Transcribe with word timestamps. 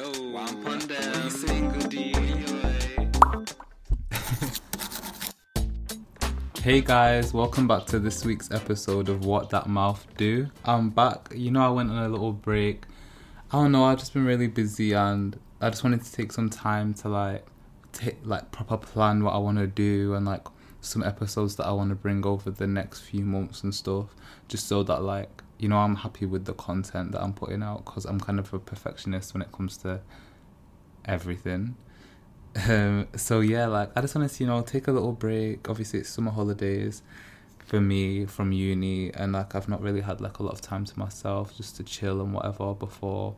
Yo, 0.00 0.10
one 0.30 0.64
pon 0.64 0.78
them. 0.78 1.30
You 1.90 2.10
Hey 6.62 6.80
guys, 6.80 7.34
welcome 7.34 7.68
back 7.68 7.84
to 7.88 7.98
this 7.98 8.24
week's 8.24 8.50
episode 8.50 9.10
of 9.10 9.26
What 9.26 9.50
That 9.50 9.66
Mouth 9.66 10.06
Do. 10.16 10.48
I'm 10.64 10.88
back. 10.88 11.28
You 11.36 11.50
know, 11.50 11.60
I 11.60 11.68
went 11.68 11.90
on 11.90 11.98
a 11.98 12.08
little 12.08 12.32
break. 12.32 12.84
I 13.52 13.58
don't 13.58 13.72
know, 13.72 13.84
I've 13.84 13.98
just 13.98 14.14
been 14.14 14.24
really 14.24 14.46
busy 14.46 14.94
and 14.94 15.38
I 15.60 15.68
just 15.68 15.84
wanted 15.84 16.02
to 16.02 16.10
take 16.10 16.32
some 16.32 16.48
time 16.48 16.94
to 16.94 17.10
like 17.10 17.44
take 17.92 18.16
like 18.24 18.50
proper 18.52 18.78
plan 18.78 19.22
what 19.22 19.34
I 19.34 19.38
want 19.38 19.58
to 19.58 19.66
do 19.66 20.14
and 20.14 20.24
like 20.24 20.46
some 20.80 21.02
episodes 21.02 21.56
that 21.56 21.66
I 21.66 21.72
want 21.72 21.90
to 21.90 21.94
bring 21.94 22.24
over 22.24 22.50
the 22.50 22.66
next 22.66 23.00
few 23.00 23.26
months 23.26 23.64
and 23.64 23.74
stuff 23.74 24.14
just 24.48 24.66
so 24.66 24.82
that 24.82 25.02
like 25.02 25.42
you 25.60 25.68
know 25.68 25.78
I'm 25.78 25.96
happy 25.96 26.26
with 26.26 26.44
the 26.44 26.54
content 26.54 27.12
that 27.12 27.22
I'm 27.22 27.32
putting 27.32 27.62
out 27.62 27.84
cuz 27.84 28.04
I'm 28.04 28.18
kind 28.20 28.38
of 28.38 28.52
a 28.54 28.58
perfectionist 28.58 29.34
when 29.34 29.42
it 29.42 29.52
comes 29.52 29.76
to 29.78 30.00
everything. 31.04 31.76
Um, 32.68 33.06
so 33.16 33.40
yeah, 33.40 33.66
like 33.66 33.90
I 33.96 34.00
just 34.00 34.14
wanted 34.14 34.30
to, 34.30 34.44
you 34.44 34.48
know, 34.48 34.62
take 34.62 34.88
a 34.88 34.92
little 34.92 35.12
break. 35.12 35.68
Obviously, 35.68 36.00
it's 36.00 36.08
summer 36.08 36.32
holidays 36.32 37.02
for 37.58 37.80
me 37.80 38.26
from 38.26 38.52
uni, 38.52 39.12
and 39.14 39.32
like 39.32 39.54
I've 39.54 39.68
not 39.68 39.80
really 39.80 40.00
had 40.00 40.20
like 40.20 40.38
a 40.38 40.42
lot 40.42 40.54
of 40.54 40.60
time 40.60 40.84
to 40.86 40.98
myself 40.98 41.56
just 41.56 41.76
to 41.76 41.84
chill 41.84 42.20
and 42.20 42.34
whatever. 42.34 42.74
Before, 42.74 43.36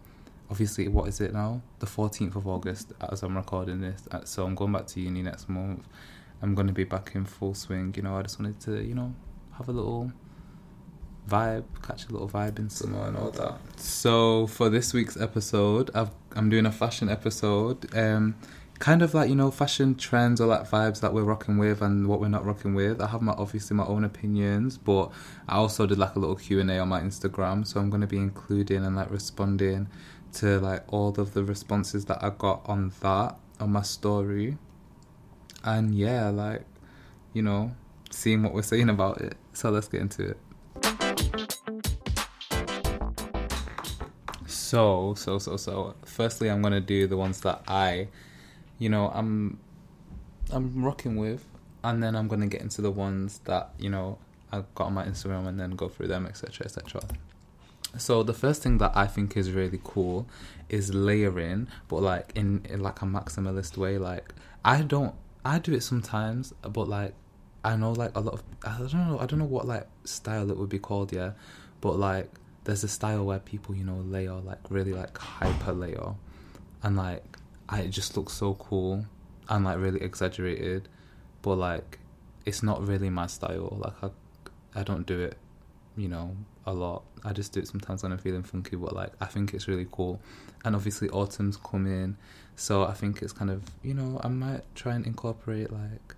obviously, 0.51 0.89
what 0.89 1.09
is 1.09 1.21
it 1.21 1.33
now? 1.35 1.61
The 1.81 1.87
fourteenth 1.87 2.37
of 2.37 2.47
August, 2.47 2.93
as 3.11 3.23
I'm 3.23 3.37
recording 3.37 3.81
this. 3.81 4.07
Uh, 4.11 4.25
so 4.25 4.45
I'm 4.47 4.55
going 4.55 4.73
back 4.73 4.87
to 4.89 5.01
uni 5.01 5.23
next 5.23 5.49
month. 5.49 5.87
I'm 6.41 6.55
going 6.55 6.67
to 6.67 6.73
be 6.73 6.85
back 6.85 7.13
in 7.15 7.25
full 7.25 7.55
swing. 7.55 7.93
You 7.97 8.03
know, 8.03 8.17
I 8.17 8.23
just 8.23 8.41
wanted 8.41 8.59
to, 8.61 8.83
you 8.83 8.95
know, 8.95 9.15
have 9.59 9.69
a 9.69 9.73
little 9.73 10.11
vibe, 11.29 11.65
catch 11.83 12.09
a 12.09 12.13
little 12.13 12.29
vibe 12.29 12.59
in 12.59 12.69
summer 12.69 13.07
and 13.07 13.17
all 13.17 13.31
that. 13.31 13.59
So 13.77 14.47
for 14.47 14.69
this 14.69 14.93
week's 14.93 15.21
episode, 15.21 15.91
I've, 15.95 16.11
I'm 16.35 16.51
doing 16.51 16.67
a 16.67 16.73
fashion 16.73 17.09
episode. 17.09 17.95
Um, 17.97 18.37
kind 18.83 19.01
of 19.01 19.15
like 19.15 19.29
you 19.29 19.37
know 19.37 19.49
fashion 19.49 19.95
trends 19.95 20.41
or 20.41 20.47
like 20.49 20.69
vibes 20.69 21.01
that 21.01 21.15
we're 21.15 21.23
rocking 21.23 21.57
with 21.57 21.81
and 21.83 22.09
what 22.09 22.21
we're 22.21 22.27
not 22.29 22.45
rocking 22.45 22.75
with. 22.75 23.01
I 23.01 23.07
have 23.07 23.23
my 23.23 23.33
obviously 23.33 23.77
my 23.77 23.87
own 23.87 24.03
opinions, 24.03 24.77
but 24.77 25.13
I 25.49 25.55
also 25.55 25.87
did 25.87 25.99
like 25.99 26.17
a 26.17 26.19
little 26.19 26.35
Q 26.35 26.59
and 26.59 26.69
A 26.69 26.81
on 26.81 26.89
my 26.89 27.01
Instagram, 27.01 27.65
so 27.65 27.79
I'm 27.79 27.91
gonna 27.91 28.09
be 28.09 28.17
including 28.17 28.85
and 28.85 28.97
like 28.97 29.11
responding 29.11 29.89
to 30.35 30.59
like 30.59 30.83
all 30.93 31.11
of 31.11 31.33
the 31.33 31.45
responses 31.45 32.07
that 32.07 32.25
I 32.25 32.31
got 32.31 32.63
on 32.69 32.93
that 33.03 33.37
on 33.61 33.71
my 33.71 33.83
story, 33.83 34.59
and 35.63 35.95
yeah, 35.95 36.31
like 36.31 36.65
you 37.33 37.43
know, 37.43 37.71
seeing 38.11 38.43
what 38.43 38.53
we're 38.53 38.63
saying 38.63 38.89
about 38.89 39.21
it. 39.21 39.37
So 39.53 39.71
let's 39.71 39.87
get 39.87 40.01
into 40.01 40.31
it. 40.31 40.39
So, 44.73 45.13
so, 45.19 45.39
so, 45.39 45.59
so. 45.59 45.95
Firstly, 46.07 46.51
I'm 46.51 46.63
gonna 46.63 46.81
do 46.81 47.07
the 47.07 47.19
ones 47.19 47.43
that 47.43 47.61
I 47.69 48.09
you 48.79 48.89
know, 48.89 49.11
I'm 49.13 49.59
I'm 50.51 50.83
rocking 50.83 51.17
with, 51.17 51.45
and 51.85 52.03
then 52.03 52.17
I'm 52.17 52.27
gonna 52.27 52.47
get 52.47 52.63
into 52.63 52.81
the 52.81 52.91
ones 52.91 53.41
that 53.45 53.75
you 53.79 53.91
know 53.91 54.17
I 54.51 54.63
got 54.75 54.87
on 54.87 54.95
my 54.95 55.05
Instagram 55.05 55.47
and 55.47 55.61
then 55.61 55.73
go 55.73 55.91
through 55.91 56.07
them, 56.07 56.25
etc., 56.25 56.65
etc. 56.65 57.03
So 57.99 58.23
the 58.23 58.33
first 58.33 58.63
thing 58.63 58.79
that 58.79 58.93
I 58.95 59.07
think 59.09 59.37
is 59.37 59.51
really 59.51 59.79
cool 59.85 60.27
is 60.71 60.95
layering, 60.95 61.69
but 61.89 62.01
like 62.01 62.33
in, 62.35 62.65
in 62.71 62.81
like 62.81 63.03
a 63.03 63.05
maximalist 63.05 63.77
way. 63.77 63.99
Like 63.99 64.33
I 64.65 64.81
don't, 64.81 65.15
I 65.45 65.59
do 65.59 65.75
it 65.75 65.83
sometimes, 65.83 66.55
but 66.63 66.89
like 66.89 67.13
I 67.63 67.77
know 67.77 67.93
like 67.93 68.17
a 68.17 68.21
lot 68.21 68.33
of 68.33 68.43
I 68.65 68.79
don't 68.79 68.95
know, 68.95 69.19
I 69.19 69.27
don't 69.27 69.39
know 69.39 69.45
what 69.45 69.67
like 69.67 69.87
style 70.05 70.51
it 70.51 70.57
would 70.57 70.71
be 70.71 70.79
called, 70.79 71.13
yeah, 71.13 71.33
but 71.83 71.99
like 71.99 72.31
there's 72.65 72.85
a 72.85 72.89
style 72.89 73.25
where 73.25 73.39
people 73.39 73.75
you 73.75 73.85
know 73.85 73.97
layer 73.97 74.35
like 74.35 74.59
really 74.71 74.93
like 74.93 75.17
hyper 75.19 75.73
layer, 75.73 76.15
and 76.83 76.97
like 76.97 77.37
I, 77.69 77.81
it 77.81 77.91
just 77.91 78.17
looks 78.17 78.33
so 78.33 78.55
cool 78.55 79.07
and 79.49 79.65
like 79.65 79.79
really 79.79 80.01
exaggerated, 80.01 80.89
but 81.43 81.57
like 81.57 81.99
it's 82.45 82.63
not 82.63 82.87
really 82.87 83.11
my 83.11 83.27
style. 83.27 83.77
Like 83.81 84.13
I, 84.75 84.81
I 84.81 84.83
don't 84.83 85.07
do 85.07 85.21
it, 85.21 85.39
you 85.97 86.09
know, 86.09 86.37
a 86.67 86.73
lot. 86.73 87.05
I 87.25 87.33
just 87.33 87.53
do 87.53 87.61
it 87.61 87.69
sometimes 87.69 88.03
when 88.03 88.13
I'm 88.13 88.19
feeling 88.19 88.43
funky, 88.43 88.77
but 88.77 88.95
like 88.95 89.13
I 89.21 89.27
think 89.27 89.55
it's 89.55 89.69
really 89.69 89.87
cool. 89.91 90.21
And 90.65 90.75
obviously 90.75 91.09
autumn's 91.11 91.57
coming, 91.57 92.17
so 92.57 92.85
I 92.85 92.93
think 92.93 93.23
it's 93.23 93.33
kind 93.33 93.51
of 93.51 93.63
you 93.83 93.95
know 93.95 94.21
I 94.23 94.29
might 94.29 94.63
try 94.75 94.95
and 94.95 95.07
incorporate 95.07 95.73
like 95.73 96.15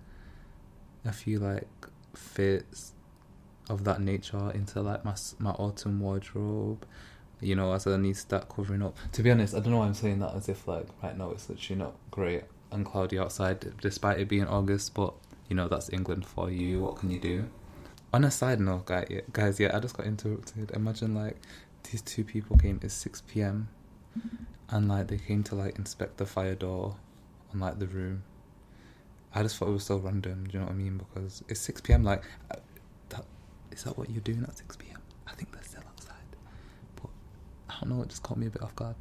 a 1.05 1.11
few 1.11 1.39
like 1.39 1.67
fits 2.15 2.93
of 3.69 3.83
that 3.83 4.01
nature 4.01 4.51
into 4.51 4.81
like 4.81 5.03
my 5.03 5.15
my 5.39 5.51
autumn 5.51 5.99
wardrobe 5.99 6.85
you 7.41 7.55
know, 7.55 7.73
as 7.73 7.85
I 7.87 7.97
need 7.97 8.15
to 8.15 8.19
start 8.19 8.49
covering 8.49 8.81
up. 8.81 8.97
To 9.13 9.23
be 9.23 9.31
honest, 9.31 9.53
I 9.53 9.59
don't 9.59 9.71
know 9.71 9.79
why 9.79 9.85
I'm 9.85 9.93
saying 9.93 10.19
that 10.19 10.35
as 10.35 10.49
if 10.49 10.67
like 10.67 10.87
right 11.03 11.17
now 11.17 11.31
it's 11.31 11.49
literally 11.49 11.79
not 11.79 11.95
great 12.11 12.43
and 12.71 12.85
cloudy 12.85 13.19
outside, 13.19 13.73
despite 13.81 14.19
it 14.19 14.27
being 14.27 14.45
August. 14.47 14.93
But 14.93 15.13
you 15.49 15.55
know, 15.55 15.67
that's 15.67 15.91
England 15.91 16.25
for 16.25 16.49
you. 16.49 16.81
What 16.81 16.97
can 16.97 17.11
you 17.11 17.19
do? 17.19 17.45
On 18.13 18.23
a 18.23 18.31
side 18.31 18.59
note, 18.59 18.85
guys, 18.85 19.59
yeah, 19.59 19.75
I 19.75 19.79
just 19.79 19.97
got 19.97 20.05
interrupted. 20.05 20.71
Imagine 20.71 21.13
like 21.13 21.37
these 21.91 22.01
two 22.01 22.23
people 22.23 22.57
came 22.57 22.79
at 22.83 22.91
six 22.91 23.21
p.m. 23.21 23.67
and 24.69 24.87
like 24.87 25.07
they 25.07 25.17
came 25.17 25.43
to 25.43 25.55
like 25.55 25.77
inspect 25.77 26.17
the 26.17 26.25
fire 26.25 26.55
door 26.55 26.95
on 27.53 27.59
like 27.59 27.79
the 27.79 27.87
room. 27.87 28.23
I 29.33 29.43
just 29.43 29.57
thought 29.57 29.67
it 29.67 29.73
was 29.73 29.83
so 29.83 29.97
random. 29.97 30.45
Do 30.45 30.53
you 30.53 30.59
know 30.59 30.65
what 30.65 30.73
I 30.73 30.77
mean? 30.77 30.97
Because 30.97 31.43
it's 31.49 31.59
six 31.59 31.81
p.m. 31.81 32.03
Like, 32.03 32.23
is 33.75 33.83
that 33.83 33.97
what 33.97 34.09
you're 34.09 34.21
doing 34.21 34.43
at 34.43 34.57
six 34.57 34.75
p.m.? 34.75 35.01
I 35.27 35.33
think 35.33 35.51
they're 35.51 35.63
still 35.63 35.83
outside. 35.87 36.15
But 36.95 37.09
I 37.69 37.79
don't 37.81 37.89
know, 37.89 38.01
it 38.01 38.09
just 38.09 38.23
caught 38.23 38.37
me 38.37 38.47
a 38.47 38.49
bit 38.49 38.61
off 38.61 38.75
guard. 38.75 38.95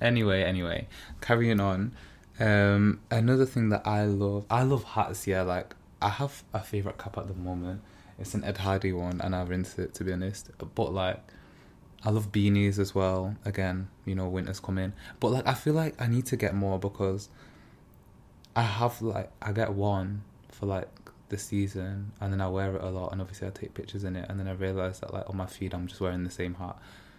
Anyway, 0.00 0.42
anyway, 0.42 0.88
carrying 1.20 1.60
on. 1.60 1.92
Um, 2.38 3.00
another 3.10 3.44
thing 3.44 3.68
that 3.68 3.86
I 3.86 4.04
love, 4.04 4.46
I 4.48 4.62
love 4.62 4.84
hats. 4.84 5.26
Yeah, 5.26 5.42
like 5.42 5.74
I 6.00 6.08
have 6.08 6.44
a 6.54 6.60
favorite 6.60 6.98
cap 6.98 7.18
at 7.18 7.28
the 7.28 7.34
moment. 7.34 7.82
It's 8.18 8.34
an 8.34 8.44
Ed 8.44 8.58
Hardy 8.58 8.92
one, 8.92 9.20
and 9.20 9.34
I've 9.34 9.48
rinsed 9.48 9.78
it 9.78 9.92
to 9.94 10.04
be 10.04 10.12
honest. 10.12 10.50
But 10.74 10.92
like, 10.94 11.20
I 12.04 12.10
love 12.10 12.32
beanies 12.32 12.78
as 12.78 12.94
well. 12.94 13.36
Again, 13.44 13.88
you 14.06 14.14
know, 14.14 14.28
winter's 14.28 14.60
coming. 14.60 14.92
But 15.18 15.32
like, 15.32 15.46
I 15.46 15.54
feel 15.54 15.74
like 15.74 16.00
I 16.00 16.06
need 16.06 16.26
to 16.26 16.36
get 16.36 16.54
more 16.54 16.78
because 16.78 17.28
I 18.56 18.62
have 18.62 19.02
like 19.02 19.30
I 19.42 19.52
get 19.52 19.72
one 19.72 20.22
for 20.48 20.66
like 20.66 20.88
the 21.30 21.38
season, 21.38 22.12
and 22.20 22.32
then 22.32 22.40
I 22.40 22.48
wear 22.48 22.76
it 22.76 22.82
a 22.82 22.90
lot, 22.90 23.12
and 23.12 23.20
obviously 23.20 23.48
I 23.48 23.50
take 23.50 23.72
pictures 23.74 24.04
in 24.04 24.14
it, 24.16 24.28
and 24.28 24.38
then 24.38 24.46
I 24.46 24.52
realize 24.52 25.00
that 25.00 25.14
like 25.14 25.28
on 25.28 25.36
my 25.36 25.46
feed 25.46 25.72
I'm 25.72 25.86
just 25.86 26.00
wearing 26.00 26.24
the 26.24 26.30
same 26.30 26.54
hat. 26.54 26.76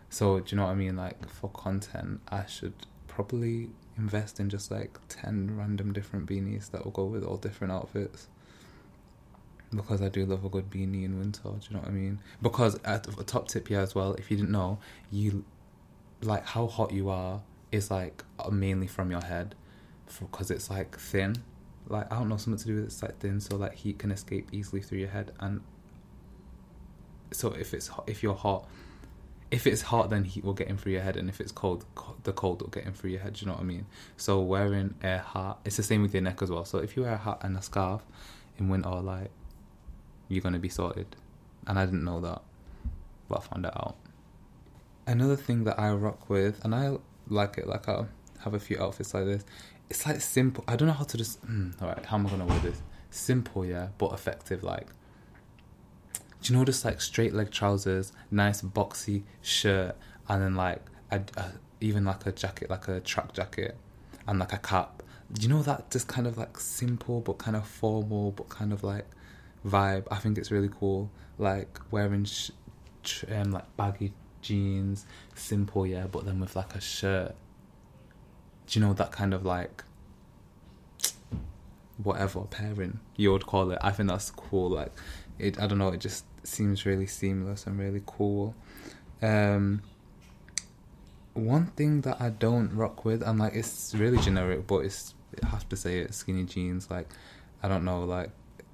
So 0.10 0.40
do 0.40 0.46
you 0.50 0.58
know 0.58 0.66
what 0.66 0.72
I 0.72 0.76
mean? 0.76 0.96
Like 0.96 1.28
for 1.30 1.50
content, 1.50 2.22
I 2.28 2.46
should 2.46 2.74
probably 3.08 3.70
invest 3.98 4.40
in 4.40 4.50
just 4.50 4.70
like 4.72 5.00
ten 5.10 5.58
random 5.58 5.92
different 5.92 6.28
beanies 6.30 6.72
that 6.72 6.84
will 6.84 6.92
go 6.92 7.06
with 7.06 7.24
all 7.24 7.38
different 7.38 7.74
outfits. 7.74 8.28
Because 9.74 10.02
I 10.02 10.10
do 10.10 10.26
love 10.26 10.44
a 10.44 10.50
good 10.50 10.70
beanie 10.70 11.06
in 11.06 11.18
winter. 11.18 11.44
Do 11.44 11.58
you 11.70 11.76
know 11.76 11.80
what 11.80 11.88
I 11.88 11.92
mean? 11.92 12.20
Because 12.42 12.78
at 12.84 13.08
a 13.08 13.24
top 13.24 13.48
tip 13.48 13.70
here 13.70 13.80
as 13.80 13.96
well, 13.96 14.14
if 14.16 14.30
you 14.30 14.36
didn't 14.36 14.52
know, 14.52 14.80
you 15.10 15.46
like 16.22 16.46
how 16.46 16.68
hot 16.68 16.92
you 16.92 17.10
are 17.10 17.42
is 17.72 17.90
like 17.90 18.24
mainly 18.52 18.88
from 18.88 19.12
your 19.12 19.24
head, 19.24 19.56
because 20.20 20.52
it's 20.52 20.70
like 20.70 21.00
thin. 21.00 21.38
Like 21.88 22.12
I 22.12 22.18
don't 22.18 22.30
know 22.30 22.38
something 22.38 22.60
to 22.60 22.66
do 22.66 22.76
with 22.76 22.86
it's 22.86 23.02
like 23.02 23.20
thin, 23.20 23.40
so 23.40 23.58
like 23.58 23.76
heat 23.76 24.00
can 24.00 24.12
escape 24.12 24.50
easily 24.52 24.82
through 24.82 25.00
your 25.00 25.10
head, 25.10 25.32
and 25.40 25.62
so 27.32 27.50
if 27.52 27.74
it's 27.74 27.90
if 28.08 28.24
you're 28.24 28.34
hot 28.34 28.68
if 29.52 29.68
it's 29.68 29.82
hot, 29.82 30.10
then 30.10 30.24
heat 30.24 30.46
will 30.46 30.54
get 30.54 30.70
in 30.70 30.78
through 30.78 30.94
your 30.94 31.02
head, 31.02 31.18
and 31.18 31.28
if 31.28 31.42
it's 31.42 31.52
cold, 31.52 31.86
the 32.24 32.32
cold 32.32 32.62
will 32.62 32.70
get 32.70 32.86
in 32.86 32.94
through 32.94 33.10
your 33.10 33.20
head. 33.20 33.34
Do 33.34 33.42
you 33.42 33.48
know 33.48 33.56
what 33.56 33.62
I 33.62 33.66
mean? 33.66 33.86
So 34.16 34.40
wearing 34.40 34.96
a 35.04 35.18
hat, 35.18 35.58
it's 35.66 35.76
the 35.76 35.84
same 35.84 36.02
with 36.02 36.14
your 36.14 36.24
neck 36.24 36.42
as 36.42 36.50
well. 36.50 36.64
So 36.64 36.78
if 36.78 36.96
you 36.96 37.04
wear 37.04 37.14
a 37.14 37.18
hat 37.18 37.40
and 37.42 37.58
a 37.58 37.62
scarf 37.62 38.02
in 38.58 38.70
winter, 38.70 38.90
like 38.90 39.30
you're 40.30 40.42
gonna 40.42 40.58
be 40.58 40.70
sorted. 40.70 41.18
And 41.68 41.78
I 41.78 41.86
didn't 41.86 42.06
know 42.06 42.22
that, 42.22 42.42
but 43.28 43.40
I 43.40 43.42
found 43.42 43.66
it 43.66 43.76
out. 43.76 43.98
Another 45.06 45.36
thing 45.36 45.66
that 45.66 45.78
I 45.78 45.92
rock 45.92 46.30
with, 46.30 46.64
and 46.64 46.74
I 46.74 46.98
like 47.28 47.58
it, 47.58 47.68
like 47.68 47.90
I 47.90 48.06
have 48.40 48.54
a 48.54 48.60
few 48.60 48.82
outfits 48.82 49.14
like 49.14 49.26
this. 49.26 49.44
It's 49.92 50.06
like 50.06 50.22
simple. 50.22 50.64
I 50.68 50.76
don't 50.76 50.88
know 50.88 50.94
how 50.94 51.04
to 51.04 51.18
just. 51.18 51.46
Mm, 51.46 51.80
all 51.82 51.90
right, 51.90 52.06
how 52.06 52.18
am 52.18 52.26
I 52.26 52.30
gonna 52.30 52.46
wear 52.46 52.60
this? 52.60 52.82
Simple, 53.10 53.66
yeah, 53.66 53.90
but 53.98 54.14
effective. 54.14 54.64
Like 54.64 54.88
do 56.42 56.52
you 56.52 56.58
know 56.58 56.66
just 56.66 56.84
like 56.84 57.00
straight 57.02 57.34
leg 57.34 57.52
trousers, 57.52 58.12
nice 58.32 58.62
boxy 58.62 59.24
shirt, 59.42 59.96
and 60.28 60.42
then 60.42 60.56
like 60.56 60.82
a, 61.12 61.22
a, 61.38 61.52
even 61.80 62.04
like 62.04 62.26
a 62.26 62.32
jacket, 62.32 62.70
like 62.70 62.88
a 62.88 63.00
track 63.00 63.34
jacket, 63.34 63.78
and 64.28 64.40
like 64.40 64.54
a 64.54 64.58
cap. 64.58 65.04
Do 65.32 65.42
you 65.44 65.50
know 65.50 65.62
that 65.62 65.92
just 65.92 66.08
kind 66.08 66.26
of 66.26 66.38
like 66.38 66.60
simple 66.60 67.22
but 67.22 67.38
kind 67.38 67.56
of 67.56 67.68
formal 67.68 68.32
but 68.32 68.50
kind 68.50 68.74
of 68.74 68.84
like 68.84 69.06
vibe? 69.66 70.08
I 70.10 70.18
think 70.18 70.38
it's 70.38 70.52
really 70.52 70.70
cool. 70.80 71.12
Like 71.38 71.80
wearing 71.92 72.26
sh- 72.26 72.52
um, 73.32 73.52
like 73.52 73.76
baggy 73.78 74.14
jeans, 74.42 75.06
simple 75.36 75.86
yeah, 75.86 76.08
but 76.08 76.26
then 76.26 76.40
with 76.40 76.56
like 76.56 76.76
a 76.76 76.82
shirt. 76.82 77.36
Do 78.72 78.80
you 78.80 78.86
know 78.86 78.94
that 78.94 79.12
kind 79.12 79.34
of 79.34 79.46
like 79.46 79.84
whatever 82.02 82.40
pairing 82.42 83.00
you 83.18 83.34
would 83.34 83.46
call 83.46 83.70
it? 83.72 83.80
I 83.82 83.92
think 83.92 84.08
that's 84.08 84.32
cool. 84.32 84.70
Like 84.70 84.94
it, 85.38 85.62
I 85.62 85.68
don't 85.68 85.78
know. 85.78 85.90
It 85.90 86.00
just 86.00 86.24
seems 86.44 86.86
really 86.86 87.06
seamless 87.06 87.68
and 87.68 87.78
really 87.78 88.02
cool. 88.06 88.56
Um, 89.22 89.82
one 91.34 91.66
thing 91.66 92.00
that 92.02 92.22
I 92.22 92.30
don't 92.30 92.74
rock 92.74 93.04
with, 93.04 93.22
and 93.24 93.40
like 93.40 93.56
it's 93.56 93.94
really 93.94 94.20
generic, 94.20 94.68
but 94.68 94.86
it's 94.86 95.16
I 95.44 95.48
have 95.48 95.68
to 95.68 95.76
say 95.76 96.00
it, 96.00 96.14
skinny 96.14 96.46
jeans. 96.46 96.90
Like 96.90 97.10
I 97.62 97.68
don't 97.68 97.84
know, 97.84 98.06
like 98.06 98.30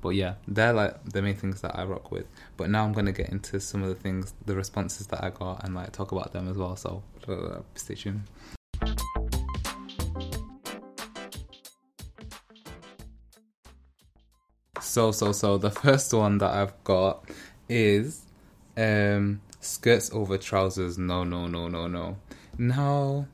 But 0.00 0.10
yeah, 0.10 0.34
they're 0.48 0.72
like 0.72 1.04
the 1.04 1.20
main 1.20 1.36
things 1.36 1.60
that 1.60 1.78
I 1.78 1.84
rock 1.84 2.10
with. 2.10 2.26
But 2.56 2.70
now 2.70 2.84
I'm 2.84 2.92
gonna 2.92 3.12
get 3.12 3.28
into 3.28 3.60
some 3.60 3.82
of 3.82 3.88
the 3.88 3.94
things, 3.94 4.34
the 4.46 4.56
responses 4.56 5.06
that 5.08 5.22
I 5.22 5.30
got, 5.30 5.64
and 5.64 5.74
like 5.74 5.92
talk 5.92 6.12
about 6.12 6.32
them 6.32 6.48
as 6.48 6.56
well. 6.56 6.76
So 6.76 7.02
uh, 7.28 7.60
stay 7.74 7.94
tuned. 7.94 8.22
So 14.80 15.12
so 15.12 15.32
so 15.32 15.58
the 15.58 15.70
first 15.70 16.12
one 16.12 16.38
that 16.38 16.50
I've 16.50 16.82
got 16.84 17.24
is 17.68 18.22
um 18.76 19.40
skirts 19.60 20.10
over 20.12 20.38
trousers. 20.38 20.98
No 20.98 21.24
no 21.24 21.46
no 21.46 21.68
no 21.68 21.86
no. 21.86 22.16
Now 22.58 23.26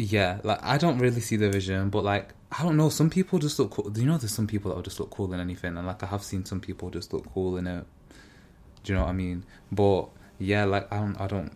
yeah, 0.00 0.40
like 0.42 0.58
I 0.62 0.78
don't 0.78 0.98
really 0.98 1.20
see 1.20 1.36
the 1.36 1.50
vision, 1.50 1.90
but 1.90 2.04
like 2.04 2.30
I 2.50 2.62
don't 2.62 2.76
know. 2.76 2.88
Some 2.88 3.10
people 3.10 3.38
just 3.38 3.58
look 3.58 3.72
cool. 3.72 3.90
Do 3.90 4.00
you 4.00 4.06
know 4.06 4.16
there's 4.18 4.34
some 4.34 4.46
people 4.46 4.70
that 4.70 4.76
will 4.76 4.82
just 4.82 4.98
look 4.98 5.10
cool 5.10 5.32
in 5.34 5.40
anything, 5.40 5.76
and 5.76 5.86
like 5.86 6.02
I 6.02 6.06
have 6.06 6.22
seen 6.22 6.44
some 6.44 6.60
people 6.60 6.90
just 6.90 7.12
look 7.12 7.30
cool 7.32 7.56
in 7.56 7.66
it. 7.66 7.84
Do 8.82 8.92
you 8.92 8.98
know 8.98 9.04
what 9.04 9.10
I 9.10 9.14
mean? 9.14 9.44
But 9.70 10.08
yeah, 10.38 10.64
like 10.64 10.90
I 10.92 10.98
don't, 10.98 11.20
I 11.20 11.26
don't, 11.26 11.52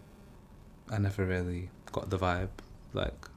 I 0.90 0.98
never 0.98 1.24
really 1.24 1.70
got 1.90 2.10
the 2.10 2.18
vibe. 2.18 2.50
Like 2.92 3.28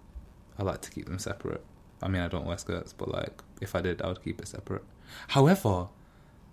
I 0.59 0.63
like 0.63 0.81
to 0.81 0.91
keep 0.91 1.05
them 1.05 1.19
separate. 1.19 1.63
I 2.01 2.09
mean, 2.09 2.21
I 2.21 2.27
don't 2.27 2.45
wear 2.45 2.57
skirts, 2.57 2.93
but 2.93 3.09
like 3.09 3.41
if 3.61 3.75
I 3.75 3.81
did, 3.81 4.01
I 4.01 4.07
would 4.07 4.23
keep 4.23 4.41
it 4.41 4.47
separate. 4.47 4.83
However, 5.29 5.87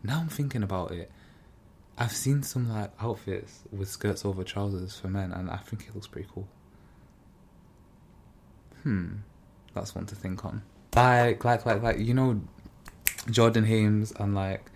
now 0.02 0.20
I'm 0.20 0.28
thinking 0.28 0.62
about 0.62 0.92
it. 0.92 1.10
I've 1.98 2.12
seen 2.12 2.42
some 2.42 2.68
like 2.68 2.92
outfits 3.00 3.62
with 3.72 3.88
skirts 3.88 4.24
over 4.24 4.44
trousers 4.44 4.96
for 4.98 5.08
men, 5.08 5.32
and 5.32 5.50
I 5.50 5.56
think 5.56 5.86
it 5.88 5.94
looks 5.94 6.06
pretty 6.06 6.28
cool. 6.32 6.48
Hmm, 8.84 9.16
that's 9.74 9.94
one 9.94 10.06
to 10.06 10.14
think 10.14 10.44
on. 10.44 10.62
Like, 10.94 11.44
like, 11.44 11.66
like, 11.66 11.82
like, 11.82 11.98
you 11.98 12.14
know, 12.14 12.40
Jordan 13.30 13.64
Hames 13.64 14.12
and 14.12 14.34
like 14.34 14.70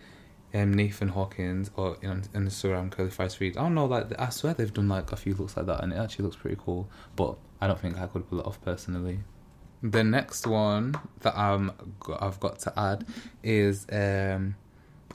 um, 0.54 0.72
Nathan 0.72 1.08
Hawkins 1.08 1.70
or 1.76 1.96
you 2.02 2.08
know, 2.08 2.14
on 2.14 2.22
Instagram 2.46 2.90
Curly. 2.90 3.10
I 3.50 3.62
don't 3.62 3.74
know, 3.74 3.86
like 3.86 4.18
I 4.18 4.30
swear 4.30 4.54
they've 4.54 4.72
done 4.72 4.88
like 4.88 5.12
a 5.12 5.16
few 5.16 5.34
looks 5.34 5.56
like 5.56 5.66
that, 5.66 5.82
and 5.82 5.92
it 5.92 5.96
actually 5.96 6.24
looks 6.24 6.36
pretty 6.36 6.58
cool. 6.64 6.88
But 7.16 7.36
I 7.60 7.66
don't 7.66 7.78
think 7.78 7.98
I 7.98 8.06
could 8.06 8.28
pull 8.28 8.40
it 8.40 8.46
off 8.46 8.60
personally. 8.62 9.20
The 9.82 10.02
next 10.02 10.46
one 10.46 10.96
that 11.20 11.36
I'm 11.36 11.72
I've 12.20 12.40
got 12.40 12.58
to 12.60 12.78
add 12.78 13.06
is 13.42 13.86
um, 13.92 14.56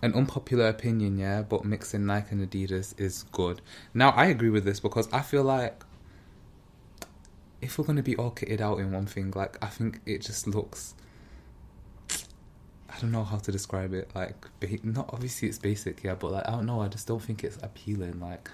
an 0.01 0.13
unpopular 0.13 0.67
opinion, 0.67 1.17
yeah, 1.17 1.41
but 1.41 1.65
mixing 1.65 2.05
Nike 2.05 2.27
and 2.31 2.49
Adidas 2.49 2.99
is 2.99 3.23
good. 3.31 3.61
Now 3.93 4.11
I 4.11 4.25
agree 4.25 4.49
with 4.49 4.63
this 4.65 4.79
because 4.79 5.11
I 5.11 5.21
feel 5.21 5.43
like 5.43 5.83
if 7.63 7.77
we're 7.77 7.85
gonna 7.85 8.03
be 8.03 8.15
all 8.17 8.31
kitted 8.31 8.59
out 8.59 8.79
in 8.79 8.91
one 8.91 9.05
thing, 9.05 9.31
like 9.35 9.57
I 9.63 9.67
think 9.67 10.01
it 10.05 10.21
just 10.21 10.47
looks. 10.47 10.95
I 12.89 12.99
don't 12.99 13.11
know 13.11 13.23
how 13.23 13.37
to 13.37 13.51
describe 13.51 13.93
it. 13.93 14.11
Like, 14.13 14.45
not 14.83 15.09
obviously 15.11 15.47
it's 15.47 15.57
basic, 15.57 16.03
yeah, 16.03 16.15
but 16.15 16.31
like 16.31 16.47
I 16.47 16.51
don't 16.51 16.65
know. 16.65 16.81
I 16.81 16.89
just 16.89 17.07
don't 17.07 17.21
think 17.21 17.43
it's 17.43 17.57
appealing. 17.63 18.19
Like, 18.19 18.49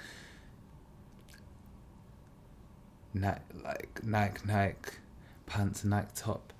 Nike, 3.13 3.41
like 3.63 4.03
Nike, 4.03 4.41
Nike 4.45 4.91
pants, 5.45 5.83
Nike 5.83 6.07
top, 6.15 6.53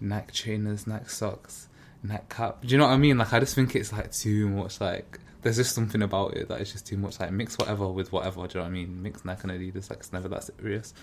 Nike 0.00 0.32
trainers, 0.32 0.86
Nike 0.86 1.08
socks, 1.08 1.68
Nike 2.02 2.24
cap. 2.30 2.62
Do 2.62 2.68
you 2.68 2.78
know 2.78 2.86
what 2.86 2.94
I 2.94 2.96
mean? 2.96 3.18
Like, 3.18 3.32
I 3.32 3.40
just 3.40 3.54
think 3.54 3.76
it's 3.76 3.92
like 3.92 4.10
too 4.10 4.48
much. 4.48 4.80
Like, 4.80 5.20
there's 5.42 5.56
just 5.56 5.74
something 5.74 6.02
about 6.02 6.34
it 6.36 6.48
that 6.48 6.60
is 6.60 6.72
just 6.72 6.86
too 6.86 6.96
much. 6.96 7.20
Like, 7.20 7.30
mix 7.30 7.58
whatever 7.58 7.88
with 7.88 8.10
whatever. 8.10 8.46
Do 8.46 8.58
you 8.58 8.60
know 8.60 8.62
what 8.62 8.70
I 8.70 8.72
mean? 8.72 9.02
Mix 9.02 9.24
Nike 9.24 9.42
and 9.44 9.52
Adidas. 9.52 9.90
Like, 9.90 10.00
it's 10.00 10.12
never 10.12 10.28
that 10.28 10.44
serious 10.44 10.94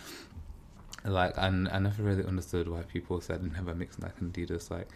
like 1.03 1.33
and 1.38 1.67
I 1.69 1.79
never 1.79 2.03
really 2.03 2.25
understood 2.25 2.67
why 2.67 2.81
people 2.81 3.21
said 3.21 3.44
never 3.51 3.73
mix 3.73 3.99
Nike 3.99 4.13
and 4.19 4.33
Adidas. 4.33 4.69
Like, 4.69 4.88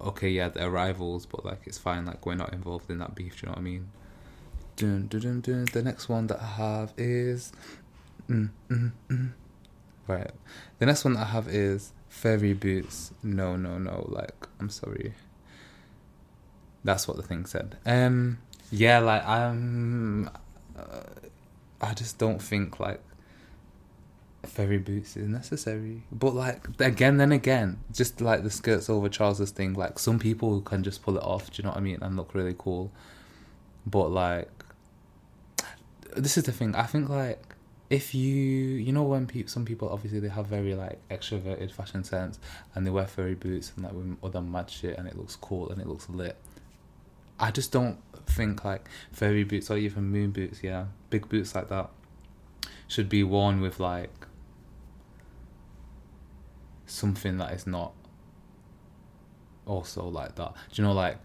okay, 0.00 0.28
yeah, 0.28 0.48
they're 0.48 0.70
rivals, 0.70 1.26
but 1.26 1.44
like 1.44 1.60
it's 1.66 1.78
fine. 1.78 2.04
Like 2.04 2.24
we're 2.26 2.34
not 2.34 2.52
involved 2.52 2.90
in 2.90 2.98
that 2.98 3.14
beef. 3.14 3.40
Do 3.40 3.46
you 3.46 3.48
know 3.48 3.52
what 3.52 3.60
I 3.60 3.62
mean? 3.62 3.90
Dun, 4.76 5.06
dun, 5.08 5.20
dun, 5.20 5.40
dun. 5.40 5.64
The 5.72 5.82
next 5.82 6.08
one 6.08 6.26
that 6.28 6.40
I 6.40 6.46
have 6.46 6.92
is, 6.96 7.52
mm, 8.28 8.50
mm, 8.68 8.92
mm. 9.08 9.32
right. 10.06 10.30
The 10.78 10.86
next 10.86 11.04
one 11.04 11.14
that 11.14 11.20
I 11.20 11.30
have 11.30 11.48
is 11.48 11.92
fairy 12.08 12.54
boots. 12.54 13.12
No, 13.22 13.56
no, 13.56 13.78
no. 13.78 14.06
Like 14.08 14.46
I'm 14.58 14.70
sorry. 14.70 15.14
That's 16.82 17.06
what 17.06 17.18
the 17.18 17.22
thing 17.22 17.44
said. 17.46 17.76
Um, 17.84 18.38
yeah, 18.70 19.00
like 19.00 19.26
I'm. 19.26 20.30
Uh, 20.78 21.02
I 21.82 21.94
just 21.94 22.18
don't 22.18 22.40
think 22.40 22.80
like 22.80 23.02
fairy 24.50 24.78
boots 24.78 25.16
is 25.16 25.28
necessary. 25.28 26.02
But 26.12 26.34
like 26.34 26.66
again, 26.80 27.16
then 27.16 27.32
again, 27.32 27.78
just 27.92 28.20
like 28.20 28.42
the 28.42 28.50
skirts 28.50 28.90
over 28.90 29.08
trousers 29.08 29.50
thing, 29.50 29.74
like 29.74 29.98
some 29.98 30.18
people 30.18 30.60
can 30.60 30.82
just 30.82 31.02
pull 31.02 31.16
it 31.16 31.22
off. 31.22 31.50
Do 31.50 31.60
you 31.60 31.64
know 31.64 31.70
what 31.70 31.78
I 31.78 31.82
mean? 31.82 31.98
And 32.02 32.16
look 32.16 32.34
really 32.34 32.54
cool. 32.58 32.90
But 33.86 34.08
like, 34.10 34.50
this 36.16 36.36
is 36.36 36.44
the 36.44 36.52
thing. 36.52 36.74
I 36.74 36.84
think 36.84 37.08
like 37.08 37.42
if 37.88 38.14
you 38.14 38.34
you 38.34 38.92
know 38.92 39.02
when 39.02 39.26
people 39.26 39.50
some 39.50 39.64
people 39.64 39.88
obviously 39.88 40.20
they 40.20 40.28
have 40.28 40.46
very 40.46 40.74
like 40.74 40.98
extroverted 41.10 41.72
fashion 41.72 42.04
sense 42.04 42.38
and 42.74 42.86
they 42.86 42.90
wear 42.90 43.06
furry 43.06 43.34
boots 43.34 43.72
and 43.74 43.84
like 43.84 43.92
with 43.92 44.16
other 44.22 44.40
mad 44.40 44.70
shit 44.70 44.96
and 44.96 45.08
it 45.08 45.18
looks 45.18 45.34
cool 45.36 45.68
and 45.70 45.80
it 45.80 45.86
looks 45.88 46.08
lit. 46.08 46.36
I 47.40 47.50
just 47.50 47.72
don't 47.72 47.98
think 48.26 48.64
like 48.64 48.88
furry 49.12 49.44
boots 49.44 49.70
or 49.70 49.76
even 49.76 50.04
moon 50.04 50.30
boots, 50.30 50.62
yeah, 50.62 50.86
big 51.08 51.28
boots 51.28 51.54
like 51.54 51.68
that 51.68 51.90
should 52.86 53.08
be 53.08 53.22
worn 53.22 53.60
with 53.60 53.80
like 53.80 54.10
something 56.90 57.38
that 57.38 57.52
is 57.52 57.66
not 57.66 57.92
also 59.66 60.06
like 60.08 60.34
that. 60.36 60.54
Do 60.72 60.82
you 60.82 60.88
know, 60.88 60.92
like, 60.92 61.18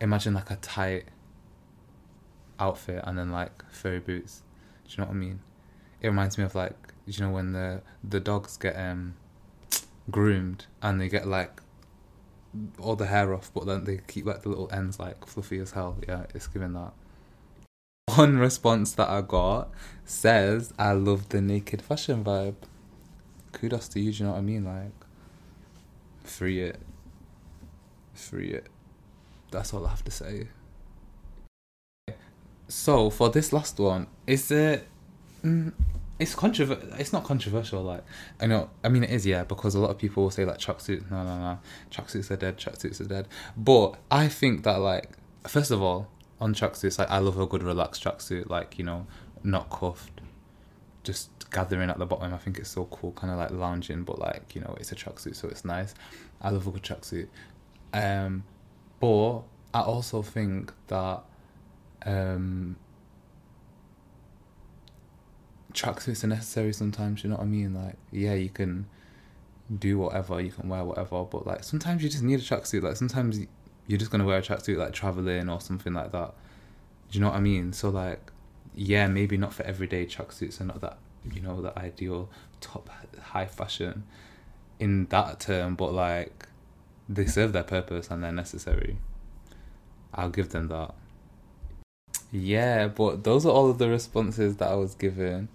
imagine 0.00 0.34
like 0.34 0.50
a 0.50 0.56
tight 0.56 1.04
outfit 2.58 3.02
and 3.04 3.18
then 3.18 3.30
like 3.30 3.64
furry 3.70 4.00
boots. 4.00 4.42
Do 4.86 4.90
you 4.92 4.98
know 4.98 5.08
what 5.08 5.14
I 5.14 5.18
mean? 5.18 5.40
It 6.00 6.08
reminds 6.08 6.38
me 6.38 6.44
of 6.44 6.54
like, 6.54 6.76
you 7.06 7.24
know, 7.24 7.30
when 7.30 7.52
the 7.52 7.82
the 8.02 8.20
dogs 8.20 8.56
get 8.56 8.76
um 8.76 9.14
groomed 10.10 10.66
and 10.82 11.00
they 11.00 11.08
get 11.08 11.26
like 11.26 11.60
all 12.78 12.96
the 12.96 13.06
hair 13.06 13.34
off, 13.34 13.50
but 13.52 13.66
then 13.66 13.84
they 13.84 14.00
keep 14.06 14.26
like 14.26 14.42
the 14.42 14.48
little 14.48 14.68
ends 14.72 14.98
like 14.98 15.26
fluffy 15.26 15.58
as 15.58 15.72
hell. 15.72 15.96
Yeah, 16.06 16.24
it's 16.34 16.46
giving 16.46 16.72
that. 16.74 16.92
One 18.14 18.38
response 18.38 18.92
that 18.92 19.08
I 19.08 19.22
got 19.22 19.70
says, 20.04 20.72
"I 20.78 20.92
love 20.92 21.30
the 21.30 21.40
naked 21.40 21.82
fashion 21.82 22.22
vibe." 22.22 22.56
Kudos 23.54 23.88
to 23.88 24.00
you. 24.00 24.12
Do 24.12 24.18
you 24.18 24.24
know 24.24 24.32
what 24.32 24.38
I 24.38 24.42
mean? 24.42 24.64
Like, 24.64 24.92
free 26.24 26.60
it, 26.60 26.80
free 28.12 28.50
it. 28.50 28.66
That's 29.50 29.72
all 29.72 29.86
I 29.86 29.90
have 29.90 30.04
to 30.04 30.10
say. 30.10 30.48
So 32.68 33.10
for 33.10 33.30
this 33.30 33.52
last 33.52 33.78
one, 33.78 34.08
is 34.26 34.50
it? 34.50 34.86
Mm, 35.44 35.72
it's 36.18 36.34
controversial. 36.34 36.92
It's 36.98 37.12
not 37.12 37.24
controversial. 37.24 37.82
Like 37.82 38.04
I 38.40 38.46
know. 38.46 38.70
I 38.82 38.88
mean, 38.88 39.04
it 39.04 39.10
is. 39.10 39.26
Yeah, 39.26 39.44
because 39.44 39.74
a 39.74 39.80
lot 39.80 39.90
of 39.90 39.98
people 39.98 40.24
will 40.24 40.30
say 40.30 40.44
like 40.44 40.58
tracksuits. 40.58 41.10
No, 41.10 41.22
no, 41.22 41.38
no. 41.38 41.58
Tracksuits 41.90 42.30
are 42.30 42.36
dead. 42.36 42.56
Tracksuits 42.58 43.00
are 43.00 43.04
dead. 43.04 43.28
But 43.56 43.96
I 44.10 44.28
think 44.28 44.64
that 44.64 44.80
like 44.80 45.16
first 45.46 45.70
of 45.70 45.82
all, 45.82 46.08
on 46.40 46.54
tracksuits, 46.54 46.98
like 46.98 47.10
I 47.10 47.18
love 47.18 47.38
a 47.38 47.46
good 47.46 47.62
relaxed 47.62 48.02
tracksuit. 48.02 48.48
Like 48.48 48.78
you 48.78 48.84
know, 48.84 49.06
not 49.42 49.70
cuffed, 49.70 50.20
just 51.02 51.33
gathering 51.54 51.88
at 51.88 51.98
the 51.98 52.04
bottom. 52.04 52.34
I 52.34 52.36
think 52.38 52.58
it's 52.58 52.68
so 52.68 52.84
cool, 52.86 53.12
kind 53.12 53.32
of 53.32 53.38
like 53.38 53.52
lounging, 53.52 54.02
but 54.02 54.18
like 54.18 54.54
you 54.54 54.60
know, 54.60 54.76
it's 54.80 54.90
a 54.92 54.96
tracksuit, 54.96 55.36
so 55.36 55.48
it's 55.48 55.64
nice. 55.64 55.94
I 56.42 56.50
love 56.50 56.66
a 56.66 56.70
good 56.70 56.82
tracksuit. 56.82 57.28
Um, 57.94 58.42
but 59.00 59.42
I 59.72 59.82
also 59.82 60.20
think 60.20 60.72
that 60.88 61.22
um, 62.04 62.76
tracksuits 65.72 66.24
are 66.24 66.26
necessary 66.26 66.72
sometimes. 66.72 67.22
You 67.22 67.30
know 67.30 67.36
what 67.36 67.44
I 67.44 67.46
mean? 67.46 67.72
Like, 67.72 67.96
yeah, 68.10 68.34
you 68.34 68.50
can 68.50 68.86
do 69.78 69.98
whatever, 69.98 70.40
you 70.40 70.50
can 70.50 70.68
wear 70.68 70.84
whatever, 70.84 71.24
but 71.24 71.46
like 71.46 71.62
sometimes 71.62 72.02
you 72.02 72.08
just 72.08 72.24
need 72.24 72.40
a 72.40 72.42
tracksuit. 72.42 72.82
Like 72.82 72.96
sometimes 72.96 73.38
you're 73.86 73.98
just 73.98 74.10
gonna 74.10 74.24
wear 74.24 74.38
a 74.38 74.42
tracksuit 74.42 74.76
like 74.76 74.92
traveling 74.92 75.48
or 75.48 75.60
something 75.60 75.94
like 75.94 76.10
that. 76.10 76.34
Do 77.10 77.18
you 77.18 77.20
know 77.20 77.30
what 77.30 77.36
I 77.36 77.40
mean? 77.40 77.72
So 77.72 77.90
like, 77.90 78.32
yeah, 78.74 79.06
maybe 79.06 79.36
not 79.36 79.54
for 79.54 79.62
everyday 79.62 80.04
tracksuits 80.04 80.60
are 80.60 80.64
not 80.64 80.80
that 80.80 80.98
you 81.32 81.40
know 81.40 81.60
the 81.60 81.76
ideal 81.78 82.28
top 82.60 82.88
high 83.20 83.46
fashion 83.46 84.04
in 84.78 85.06
that 85.06 85.40
term, 85.40 85.74
but 85.74 85.92
like 85.92 86.48
they 87.08 87.26
serve 87.26 87.52
their 87.52 87.62
purpose 87.62 88.10
and 88.10 88.22
they're 88.22 88.32
necessary. 88.32 88.96
I'll 90.12 90.30
give 90.30 90.50
them 90.50 90.68
that. 90.68 90.94
Yeah, 92.30 92.88
but 92.88 93.24
those 93.24 93.46
are 93.46 93.50
all 93.50 93.70
of 93.70 93.78
the 93.78 93.88
responses 93.88 94.56
that 94.56 94.68
I 94.70 94.74
was 94.74 94.94
given, 94.94 95.48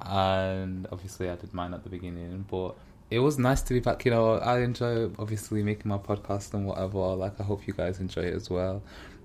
and 0.00 0.86
obviously 0.92 1.28
I 1.28 1.36
did 1.36 1.52
mine 1.52 1.74
at 1.74 1.82
the 1.82 1.90
beginning, 1.90 2.44
but 2.48 2.76
it 3.10 3.18
was 3.18 3.38
nice 3.38 3.62
to 3.62 3.74
be 3.74 3.80
back. 3.80 4.04
You 4.04 4.12
know, 4.12 4.34
I 4.34 4.60
enjoy 4.60 5.10
obviously 5.18 5.62
making 5.62 5.88
my 5.88 5.98
podcast 5.98 6.54
and 6.54 6.66
whatever. 6.66 6.98
Like, 7.16 7.40
I 7.40 7.42
hope 7.42 7.66
you 7.66 7.72
guys 7.74 7.98
enjoy 7.98 8.22
it 8.22 8.34
as 8.34 8.48
well. 8.48 8.82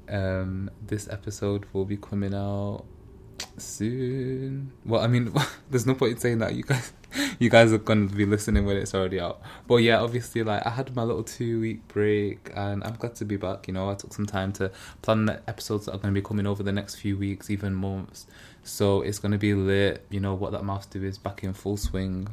Um, 0.10 0.72
this 0.86 1.08
episode 1.08 1.66
will 1.74 1.86
be 1.86 1.98
coming 1.98 2.34
out 2.34 2.86
soon. 3.58 4.72
Well, 4.86 5.02
I 5.02 5.08
mean, 5.08 5.34
there's 5.70 5.86
no 5.86 5.96
point 5.96 6.14
in 6.14 6.18
saying 6.20 6.40
that 6.40 6.56
you 6.56 6.64
guys, 6.64 6.94
you 7.40 7.50
guys 7.50 7.74
are 7.74 7.78
gonna 7.78 8.08
be 8.08 8.26
listening 8.26 8.66
when 8.66 8.78
it's 8.78 8.94
already 8.94 9.20
out. 9.20 9.42
But 9.68 9.78
yeah, 9.78 10.00
obviously, 10.00 10.44
like 10.44 10.66
I 10.66 10.70
had 10.70 10.96
my 10.96 11.04
little 11.04 11.24
two 11.24 11.62
week 11.62 11.88
break, 11.88 12.52
and 12.56 12.84
I'm 12.84 12.96
glad 12.96 13.16
to 13.16 13.26
be 13.26 13.38
back. 13.38 13.68
You 13.68 13.74
know, 13.74 13.90
I 13.90 13.96
took 13.96 14.14
some 14.14 14.26
time 14.26 14.54
to 14.54 14.72
plan 15.02 15.26
the 15.26 15.42
episodes 15.48 15.86
that 15.86 15.96
are 15.96 15.98
gonna 15.98 16.14
be 16.14 16.22
coming 16.22 16.48
over 16.48 16.64
the 16.64 16.72
next 16.72 16.96
few 16.96 17.18
weeks, 17.18 17.50
even 17.50 17.74
months. 17.74 18.28
So 18.64 19.02
it's 19.02 19.20
gonna 19.20 19.38
be 19.38 19.54
lit. 19.54 20.06
You 20.10 20.20
know 20.20 20.34
what 20.34 20.52
that 20.52 20.64
mouth 20.64 20.90
do 20.90 21.04
is 21.04 21.18
back 21.18 21.44
in 21.44 21.54
full 21.54 21.78
swing. 21.78 22.28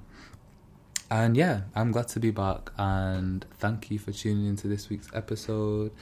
And 1.11 1.37
yeah, 1.37 1.63
I'm 1.75 1.93
glad 1.93 2.09
to 2.09 2.21
be 2.21 2.31
back 2.31 2.71
and 2.79 3.45
thank 3.59 3.91
you 3.91 3.99
for 3.99 4.13
tuning 4.13 4.47
into 4.47 4.67
this 4.67 4.89
week's 4.89 5.11
episode. 5.13 5.93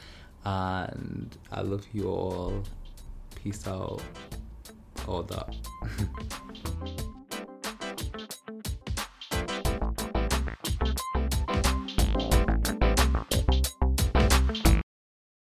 And 0.45 1.37
I 1.51 1.63
love 1.63 1.85
you 1.93 2.09
all. 2.09 2.63
Peace 3.35 3.67
out. 3.67 4.03
All 5.11 5.23
that. 5.25 5.53